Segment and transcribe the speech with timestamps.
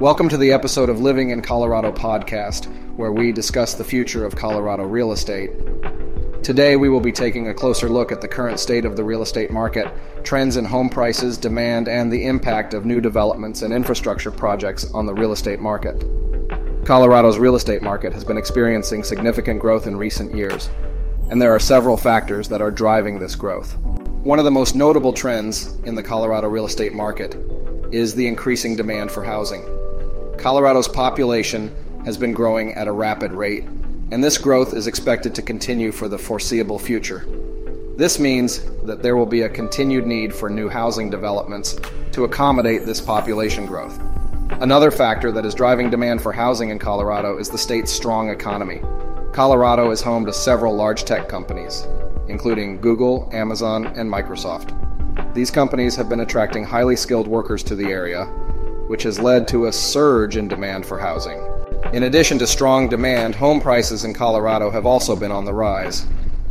[0.00, 4.36] Welcome to the episode of Living in Colorado podcast, where we discuss the future of
[4.36, 5.50] Colorado real estate.
[6.44, 9.22] Today, we will be taking a closer look at the current state of the real
[9.22, 9.92] estate market,
[10.22, 15.04] trends in home prices, demand, and the impact of new developments and infrastructure projects on
[15.04, 16.04] the real estate market.
[16.84, 20.70] Colorado's real estate market has been experiencing significant growth in recent years,
[21.28, 23.76] and there are several factors that are driving this growth.
[24.22, 27.36] One of the most notable trends in the Colorado real estate market
[27.90, 29.64] is the increasing demand for housing.
[30.38, 31.74] Colorado's population
[32.04, 33.64] has been growing at a rapid rate,
[34.12, 37.26] and this growth is expected to continue for the foreseeable future.
[37.96, 41.76] This means that there will be a continued need for new housing developments
[42.12, 44.00] to accommodate this population growth.
[44.60, 48.80] Another factor that is driving demand for housing in Colorado is the state's strong economy.
[49.32, 51.84] Colorado is home to several large tech companies,
[52.28, 54.72] including Google, Amazon, and Microsoft.
[55.34, 58.32] These companies have been attracting highly skilled workers to the area,
[58.88, 61.40] which has led to a surge in demand for housing.
[61.92, 66.06] In addition to strong demand, home prices in Colorado have also been on the rise.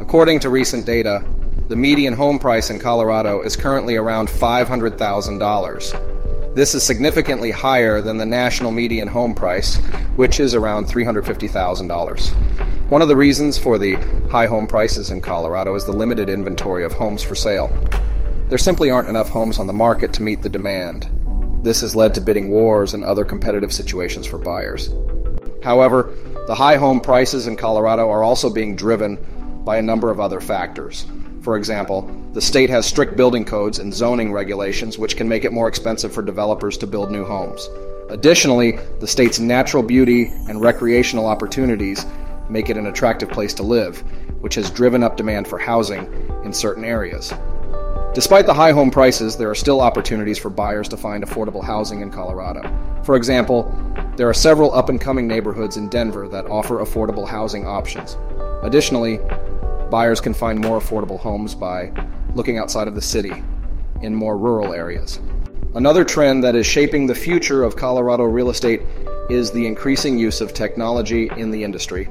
[0.00, 1.22] According to recent data,
[1.68, 6.54] the median home price in Colorado is currently around $500,000.
[6.54, 9.76] This is significantly higher than the national median home price,
[10.16, 12.90] which is around $350,000.
[12.90, 13.94] One of the reasons for the
[14.30, 17.70] high home prices in Colorado is the limited inventory of homes for sale.
[18.48, 21.08] There simply aren't enough homes on the market to meet the demand.
[21.62, 24.90] This has led to bidding wars and other competitive situations for buyers.
[25.62, 26.14] However,
[26.46, 29.18] the high home prices in Colorado are also being driven
[29.64, 31.06] by a number of other factors.
[31.42, 35.52] For example, the state has strict building codes and zoning regulations which can make it
[35.52, 37.68] more expensive for developers to build new homes.
[38.08, 42.06] Additionally, the state's natural beauty and recreational opportunities
[42.48, 44.02] make it an attractive place to live,
[44.40, 46.06] which has driven up demand for housing
[46.44, 47.32] in certain areas.
[48.12, 52.00] Despite the high home prices, there are still opportunities for buyers to find affordable housing
[52.00, 52.60] in Colorado.
[53.04, 53.72] For example,
[54.16, 58.16] there are several up and coming neighborhoods in Denver that offer affordable housing options.
[58.62, 59.20] Additionally,
[59.92, 61.92] buyers can find more affordable homes by
[62.34, 63.44] looking outside of the city
[64.02, 65.20] in more rural areas.
[65.76, 68.82] Another trend that is shaping the future of Colorado real estate
[69.28, 72.08] is the increasing use of technology in the industry.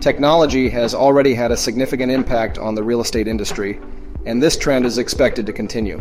[0.00, 3.78] Technology has already had a significant impact on the real estate industry
[4.26, 6.00] and this trend is expected to continue.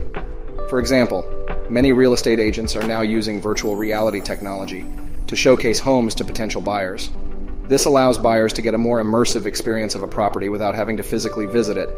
[0.69, 1.23] For example,
[1.69, 4.83] many real estate agents are now using virtual reality technology
[5.27, 7.11] to showcase homes to potential buyers.
[7.67, 11.03] This allows buyers to get a more immersive experience of a property without having to
[11.03, 11.89] physically visit it.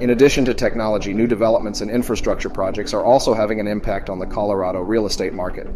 [0.00, 4.18] In addition to technology, new developments and infrastructure projects are also having an impact on
[4.18, 5.66] the Colorado real estate market.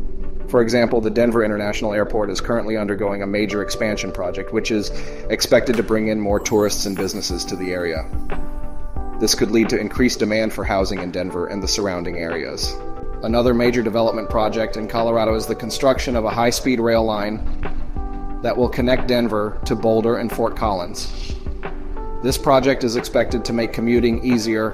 [0.49, 4.91] For example, the Denver International Airport is currently undergoing a major expansion project, which is
[5.29, 8.09] expected to bring in more tourists and businesses to the area.
[9.21, 12.75] This could lead to increased demand for housing in Denver and the surrounding areas.
[13.23, 17.41] Another major development project in Colorado is the construction of a high speed rail line
[18.43, 21.35] that will connect Denver to Boulder and Fort Collins.
[22.23, 24.71] This project is expected to make commuting easier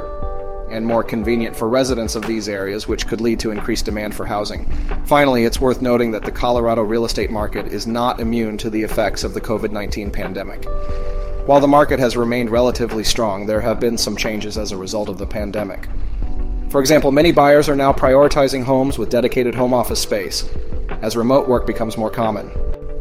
[0.71, 4.25] and more convenient for residents of these areas, which could lead to increased demand for
[4.25, 4.71] housing.
[5.05, 8.83] Finally, it's worth noting that the Colorado real estate market is not immune to the
[8.83, 10.67] effects of the COVID 19 pandemic.
[11.47, 15.09] While the market has remained relatively strong, there have been some changes as a result
[15.09, 15.89] of the pandemic.
[16.69, 20.49] For example, many buyers are now prioritizing homes with dedicated home office space
[21.01, 22.51] as remote work becomes more common.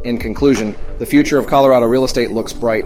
[0.05, 2.85] In conclusion, the future of Colorado real estate looks bright.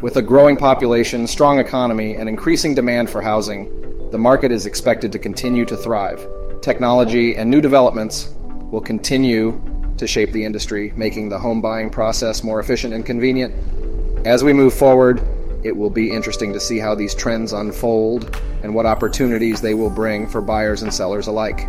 [0.00, 5.10] With a growing population, strong economy, and increasing demand for housing, the market is expected
[5.12, 6.28] to continue to thrive.
[6.60, 8.34] Technology and new developments
[8.70, 9.60] will continue
[9.96, 13.54] to shape the industry, making the home buying process more efficient and convenient
[14.24, 15.22] as we move forward,
[15.62, 19.90] it will be interesting to see how these trends unfold and what opportunities they will
[19.90, 21.68] bring for buyers and sellers alike.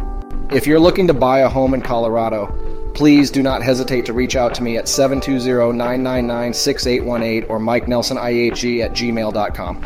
[0.51, 4.35] If you're looking to buy a home in Colorado, please do not hesitate to reach
[4.35, 9.83] out to me at 720-999-6818 or Mike Nelson IHG at gmail.com.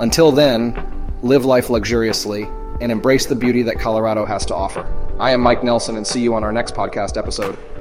[0.00, 2.48] Until then, live life luxuriously
[2.80, 4.86] and embrace the beauty that Colorado has to offer.
[5.18, 7.56] I am Mike Nelson and see you on our next podcast episode.